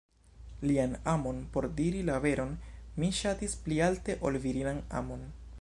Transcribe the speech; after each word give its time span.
Lian 0.69 0.95
amon 1.11 1.43
por 1.57 1.67
diri 1.81 2.01
la 2.09 2.17
veron 2.25 2.57
mi 3.03 3.13
ŝatis 3.21 3.57
pli 3.67 3.81
alte, 3.93 4.21
ol 4.31 4.43
virinan 4.47 4.85
amon. 5.03 5.27